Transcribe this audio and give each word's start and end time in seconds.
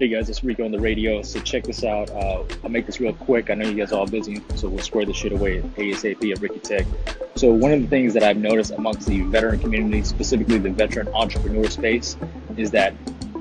Hey 0.00 0.06
guys, 0.06 0.30
it's 0.30 0.44
Rico 0.44 0.64
on 0.64 0.70
the 0.70 0.78
radio. 0.78 1.22
So 1.22 1.40
check 1.40 1.64
this 1.64 1.82
out. 1.82 2.08
Uh, 2.10 2.44
I'll 2.62 2.70
make 2.70 2.86
this 2.86 3.00
real 3.00 3.12
quick. 3.12 3.50
I 3.50 3.54
know 3.54 3.68
you 3.68 3.74
guys 3.74 3.90
are 3.90 3.98
all 3.98 4.06
busy, 4.06 4.40
so 4.54 4.68
we'll 4.68 4.78
square 4.78 5.04
this 5.04 5.16
shit 5.16 5.32
away 5.32 5.60
ASAP 5.60 6.30
at 6.30 6.40
Ricky 6.40 6.60
Tech. 6.60 6.86
So 7.34 7.50
one 7.50 7.72
of 7.72 7.80
the 7.80 7.88
things 7.88 8.14
that 8.14 8.22
I've 8.22 8.36
noticed 8.36 8.70
amongst 8.70 9.08
the 9.08 9.22
veteran 9.22 9.58
community, 9.58 10.04
specifically 10.04 10.58
the 10.58 10.70
veteran 10.70 11.08
entrepreneur 11.08 11.68
space, 11.68 12.16
is 12.56 12.70
that 12.70 12.94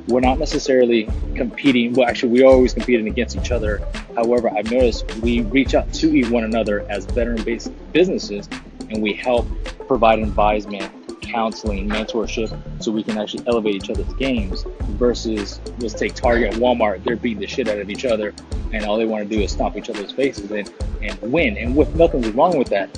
we're 0.07 0.19
not 0.19 0.39
necessarily 0.39 1.07
competing. 1.35 1.93
Well, 1.93 2.09
actually, 2.09 2.31
we're 2.31 2.47
always 2.47 2.73
competing 2.73 3.07
against 3.07 3.37
each 3.37 3.51
other. 3.51 3.79
However, 4.15 4.49
I've 4.49 4.71
noticed 4.71 5.15
we 5.17 5.41
reach 5.41 5.75
out 5.75 5.93
to 5.93 6.11
each 6.15 6.27
one 6.27 6.43
another 6.43 6.89
as 6.89 7.05
veteran-based 7.05 7.71
businesses, 7.93 8.49
and 8.89 9.03
we 9.03 9.13
help 9.13 9.45
provide 9.87 10.17
advisement 10.17 10.91
counseling, 11.27 11.89
mentorship, 11.89 12.57
so 12.81 12.91
we 12.91 13.03
can 13.03 13.17
actually 13.17 13.45
elevate 13.47 13.75
each 13.75 13.89
other's 13.89 14.13
games 14.15 14.65
versus 14.97 15.59
let's 15.79 15.93
take 15.93 16.13
Target 16.13 16.53
Walmart, 16.53 17.03
they're 17.03 17.15
beating 17.15 17.41
the 17.41 17.47
shit 17.47 17.67
out 17.67 17.79
of 17.79 17.89
each 17.89 18.05
other 18.05 18.33
and 18.73 18.85
all 18.85 18.97
they 18.97 19.05
want 19.05 19.27
to 19.27 19.35
do 19.35 19.41
is 19.41 19.51
stomp 19.51 19.77
each 19.77 19.89
other's 19.89 20.11
faces 20.11 20.51
and, 20.51 20.71
and 21.01 21.19
win. 21.31 21.57
And 21.57 21.75
with 21.75 21.95
nothing's 21.95 22.29
wrong 22.29 22.57
with 22.57 22.69
that. 22.69 22.97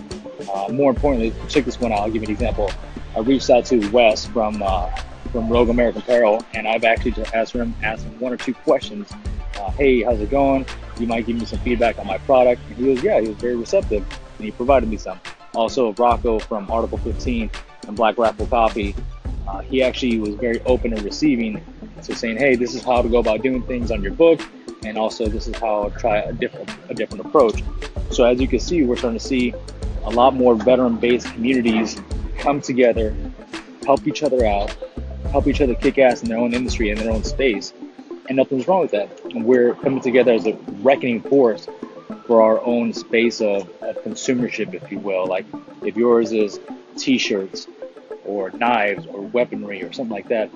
Uh, 0.53 0.69
more 0.71 0.91
importantly, 0.91 1.33
check 1.47 1.65
this 1.65 1.79
one 1.79 1.91
out. 1.91 1.99
I'll 1.99 2.11
give 2.11 2.21
you 2.21 2.27
an 2.27 2.33
example. 2.33 2.71
I 3.15 3.19
reached 3.19 3.49
out 3.49 3.65
to 3.65 3.87
Wes 3.89 4.25
from 4.25 4.61
uh, 4.63 4.89
from 5.31 5.49
Rogue 5.49 5.69
American 5.69 6.01
Apparel, 6.01 6.43
and 6.53 6.67
I've 6.67 6.83
actually 6.83 7.11
just 7.11 7.33
asked 7.35 7.53
him 7.53 7.75
asked 7.83 8.05
him 8.05 8.19
one 8.19 8.33
or 8.33 8.37
two 8.37 8.53
questions. 8.53 9.11
Uh, 9.59 9.71
hey, 9.71 10.01
how's 10.01 10.19
it 10.19 10.31
going? 10.31 10.65
You 10.99 11.07
might 11.07 11.25
give 11.25 11.37
me 11.37 11.45
some 11.45 11.59
feedback 11.59 11.99
on 11.99 12.07
my 12.07 12.17
product. 12.19 12.61
And 12.67 12.77
he 12.77 12.89
was, 12.89 13.03
yeah, 13.03 13.19
he 13.19 13.27
was 13.27 13.37
very 13.37 13.55
receptive, 13.55 14.05
and 14.37 14.45
he 14.45 14.51
provided 14.51 14.89
me 14.89 14.97
some. 14.97 15.19
Also, 15.53 15.93
Rocco 15.93 16.39
from 16.39 16.69
Article 16.71 16.97
15 16.99 17.49
and 17.87 17.95
Black 17.95 18.17
Rifle 18.17 18.47
Coffee, 18.47 18.95
uh, 19.47 19.61
he 19.61 19.81
actually 19.81 20.19
was 20.19 20.35
very 20.35 20.61
open 20.61 20.93
and 20.93 21.01
receiving 21.03 21.63
to 22.03 22.15
saying, 22.15 22.37
hey, 22.37 22.55
this 22.55 22.75
is 22.75 22.83
how 22.83 23.01
to 23.01 23.09
go 23.09 23.17
about 23.17 23.41
doing 23.41 23.63
things 23.63 23.91
on 23.91 24.01
your 24.01 24.13
book, 24.13 24.39
and 24.85 24.97
also 24.97 25.25
this 25.27 25.47
is 25.47 25.55
how 25.57 25.83
I'll 25.83 25.91
try 25.91 26.17
a 26.19 26.33
different 26.33 26.69
a 26.89 26.93
different 26.93 27.25
approach. 27.25 27.63
So 28.11 28.23
as 28.23 28.39
you 28.39 28.47
can 28.47 28.59
see, 28.59 28.83
we're 28.83 28.95
starting 28.95 29.19
to 29.19 29.25
see 29.25 29.53
a 30.03 30.09
lot 30.09 30.33
more 30.33 30.55
veteran-based 30.55 31.27
communities 31.33 32.01
come 32.37 32.61
together, 32.61 33.15
help 33.85 34.07
each 34.07 34.23
other 34.23 34.45
out, 34.45 34.75
help 35.31 35.47
each 35.47 35.61
other 35.61 35.75
kick 35.75 35.97
ass 35.97 36.21
in 36.23 36.29
their 36.29 36.37
own 36.37 36.53
industry 36.53 36.89
in 36.89 36.97
their 36.97 37.11
own 37.11 37.23
space, 37.23 37.73
and 38.27 38.37
nothing's 38.37 38.67
wrong 38.67 38.81
with 38.81 38.91
that. 38.91 39.09
And 39.25 39.43
we're 39.43 39.73
coming 39.75 40.01
together 40.01 40.31
as 40.31 40.45
a 40.45 40.53
reckoning 40.81 41.21
force 41.21 41.67
for 42.25 42.41
our 42.41 42.63
own 42.63 42.93
space 42.93 43.41
of, 43.41 43.69
of 43.81 43.97
consumership, 44.03 44.73
if 44.73 44.91
you 44.91 44.99
will. 44.99 45.25
Like 45.25 45.45
if 45.83 45.97
yours 45.97 46.31
is 46.31 46.59
t-shirts 46.97 47.67
or 48.29 48.51
knives 48.51 49.05
or 49.07 49.21
weaponry 49.21 49.83
or 49.83 49.91
something 49.91 50.13
like 50.13 50.27
that, 50.27 50.49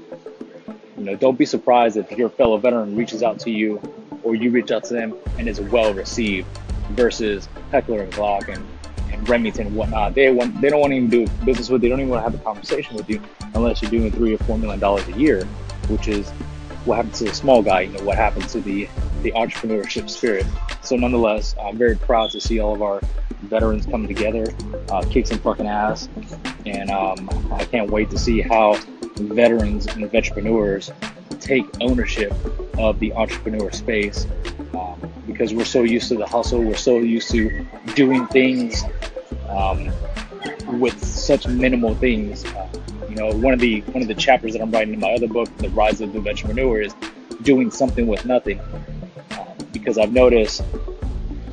you 0.97 1.03
know, 1.03 1.16
don't 1.16 1.38
be 1.38 1.45
surprised 1.45 1.97
if 1.97 2.11
your 2.11 2.29
fellow 2.29 2.57
veteran 2.57 2.95
reaches 2.95 3.23
out 3.23 3.39
to 3.39 3.49
you 3.49 3.81
or 4.21 4.35
you 4.35 4.52
reach 4.52 4.71
out 4.71 4.83
to 4.85 4.93
them 4.93 5.16
and 5.39 5.49
is 5.49 5.59
well 5.59 5.94
received 5.94 6.47
versus 6.91 7.49
Heckler 7.71 8.03
and 8.03 8.13
Glock 8.13 8.47
and, 8.47 8.63
and 9.11 9.27
Remington 9.27 9.67
and 9.67 9.75
whatnot. 9.75 10.13
They 10.13 10.31
want 10.31 10.61
they 10.61 10.69
don't 10.69 10.79
want 10.79 10.91
to 10.91 10.97
even 10.97 11.09
do 11.09 11.27
business 11.45 11.69
with. 11.69 11.81
They 11.81 11.89
don't 11.89 11.99
even 11.99 12.11
want 12.11 12.23
to 12.23 12.31
have 12.31 12.39
a 12.39 12.44
conversation 12.44 12.95
with 12.95 13.09
you 13.09 13.19
unless 13.55 13.81
you're 13.81 13.91
doing 13.91 14.11
three 14.11 14.35
or 14.35 14.38
four 14.39 14.57
million 14.57 14.79
dollars 14.79 15.07
a 15.07 15.13
year, 15.13 15.44
which 15.89 16.07
is 16.07 16.29
what 16.85 16.97
happened 16.97 17.16
to 17.16 17.23
the 17.25 17.33
small 17.33 17.63
guy, 17.63 17.81
you 17.81 17.97
know, 17.97 18.03
what 18.03 18.17
happened 18.17 18.47
to 18.49 18.61
the 18.61 18.88
the 19.23 19.31
entrepreneurship 19.31 20.09
spirit. 20.09 20.45
So 20.81 20.95
nonetheless, 20.95 21.55
I'm 21.59 21.77
very 21.77 21.95
proud 21.95 22.31
to 22.31 22.41
see 22.41 22.59
all 22.59 22.75
of 22.75 22.81
our 22.81 23.01
veterans 23.44 23.86
come 23.86 24.08
together, 24.08 24.45
uh, 24.89 25.03
kick 25.09 25.27
some 25.27 25.39
fucking 25.39 25.67
ass, 25.67 26.09
and 26.66 26.89
um, 26.89 27.30
I 27.52 27.66
can't 27.66 27.89
wait 27.89 28.09
to 28.11 28.17
see 28.17 28.41
how 28.41 28.75
veterans 29.16 29.88
and 29.88 30.03
entrepreneurs 30.03 30.91
take 31.39 31.66
ownership 31.81 32.33
of 32.77 33.00
the 33.00 33.13
entrepreneur 33.13 33.72
space 33.72 34.25
um, 34.73 35.00
because 35.27 35.53
we're 35.53 35.66
so 35.66 35.83
used 35.83 36.08
to 36.09 36.16
the 36.16 36.25
hustle, 36.25 36.61
we're 36.61 36.75
so 36.75 36.97
used 36.97 37.30
to 37.31 37.66
doing 37.95 38.25
things 38.27 38.83
um, 39.50 39.91
with 40.79 41.03
such 41.03 41.47
minimal 41.47 41.95
things. 41.95 42.45
Uh, 42.45 42.68
you 43.09 43.16
know, 43.16 43.31
one 43.35 43.53
of 43.53 43.59
the 43.59 43.81
one 43.81 44.01
of 44.01 44.07
the 44.07 44.16
chapters 44.16 44.53
that 44.53 44.62
I'm 44.62 44.72
writing 44.72 44.95
in 44.95 45.00
my 45.00 45.13
other 45.13 45.28
book, 45.28 45.56
The 45.57 45.69
Rise 45.69 46.01
of 46.01 46.13
the 46.13 46.19
Entrepreneur, 46.19 46.81
is 46.81 46.95
doing 47.44 47.69
something 47.69 48.07
with 48.07 48.25
nothing. 48.25 48.59
Uh, 49.31 49.45
because 49.72 49.97
I've 49.97 50.13
noticed 50.13 50.63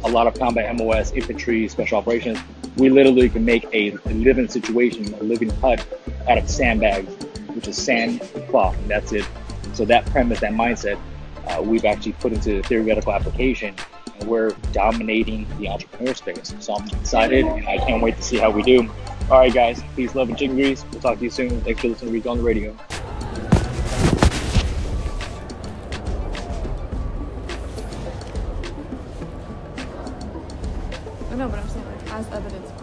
a 0.05 0.09
lot 0.09 0.27
of 0.27 0.35
combat 0.39 0.75
MOS, 0.77 1.13
infantry, 1.13 1.69
special 1.69 1.99
operations, 1.99 2.39
we 2.77 2.89
literally 2.89 3.29
can 3.29 3.45
make 3.45 3.67
a, 3.73 3.93
living 4.07 4.49
situation, 4.49 5.13
a 5.15 5.23
living 5.23 5.51
hut 5.51 5.85
out 6.29 6.39
of 6.39 6.49
sandbags, 6.49 7.13
which 7.55 7.69
is 7.69 7.77
sand 7.77 8.21
cloth, 8.49 8.77
and 8.79 8.89
that's 8.89 9.13
it. 9.13 9.27
So 9.75 9.85
that 9.87 10.07
premise, 10.07 10.41
that 10.41 10.53
mindset, 10.53 11.01
uh, 11.47 11.63
we've 11.63 11.85
actually 11.85 12.13
put 12.13 12.33
into 12.33 12.63
theoretical 12.63 13.13
application, 13.13 13.75
and 14.19 14.29
we're 14.29 14.51
dominating 14.73 15.47
the 15.59 15.69
entrepreneur 15.69 16.15
space. 16.15 16.55
So 16.61 16.75
I'm 16.75 16.89
excited, 16.89 17.45
and 17.45 17.69
I 17.69 17.79
can't 17.79 18.03
wait 18.03 18.17
to 18.17 18.23
see 18.23 18.39
how 18.39 18.51
we 18.51 18.63
do. 18.63 18.89
All 19.31 19.39
right, 19.39 19.53
guys, 19.53 19.83
peace, 19.95 20.15
love, 20.15 20.29
and 20.29 20.39
chicken 20.39 20.57
grease. 20.57 20.85
We'll 20.91 21.01
talk 21.01 21.19
to 21.19 21.25
you 21.25 21.31
soon. 21.31 21.61
Thanks 21.61 21.81
for 21.81 21.89
listening 21.89 22.13
to 22.13 22.15
Read 22.15 22.27
on 22.27 22.39
the 22.39 22.43
Radio. 22.43 22.77
No, 31.37 31.49
but 31.49 31.61
I'm 31.61 31.69
saying 31.69 31.87
like 31.87 32.13
as 32.13 32.27
evidence 32.33 32.80